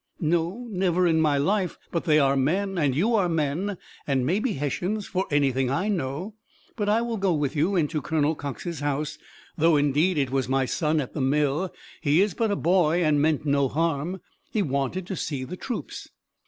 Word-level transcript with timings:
"No, 0.19 0.65
never 0.71 1.05
in 1.05 1.21
my 1.21 1.37
life; 1.37 1.77
but 1.91 2.05
they 2.05 2.17
are 2.17 2.35
men, 2.35 2.75
and 2.75 2.95
you 2.95 3.13
are 3.13 3.29
men, 3.29 3.77
and 4.07 4.25
may 4.25 4.39
be 4.39 4.53
Hessians, 4.53 5.05
for 5.05 5.27
anything 5.29 5.69
I 5.69 5.89
know. 5.89 6.33
But 6.75 6.89
I 6.89 7.03
will 7.03 7.17
go 7.17 7.31
with 7.33 7.55
you 7.55 7.75
into 7.75 8.01
Colonel 8.01 8.33
Cox's 8.33 8.79
house, 8.79 9.19
though 9.59 9.77
indeed 9.77 10.17
it 10.17 10.31
was 10.31 10.49
my 10.49 10.65
son 10.65 10.99
at 11.01 11.13
the 11.13 11.21
mill; 11.21 11.71
he 12.01 12.19
is 12.19 12.33
but 12.33 12.49
a 12.49 12.55
boy, 12.55 13.03
and 13.03 13.21
meant 13.21 13.45
no 13.45 13.67
harm; 13.67 14.21
he 14.49 14.63
wanted 14.63 15.05
to 15.05 15.15
see 15.15 15.43
the 15.43 15.55
troops." 15.55 16.09